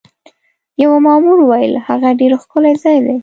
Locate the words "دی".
3.05-3.17